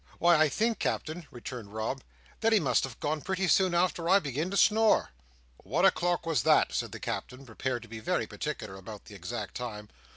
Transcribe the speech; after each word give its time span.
"Why, 0.17 0.35
I 0.35 0.49
think, 0.49 0.79
Captain," 0.79 1.27
returned 1.29 1.75
Rob, 1.75 2.01
"that 2.39 2.51
he 2.51 2.59
must 2.59 2.85
have 2.85 2.99
gone 2.99 3.21
pretty 3.21 3.47
soon 3.47 3.75
after 3.75 4.09
I 4.09 4.17
began 4.17 4.49
to 4.49 4.57
snore." 4.57 5.11
"What 5.57 5.85
o'clock 5.85 6.25
was 6.25 6.41
that?" 6.41 6.73
said 6.73 6.91
the 6.91 6.99
Captain, 6.99 7.45
prepared 7.45 7.83
to 7.83 7.87
be 7.87 7.99
very 7.99 8.25
particular 8.25 8.77
about 8.77 9.05
the 9.05 9.13
exact 9.13 9.53
time. 9.53 9.89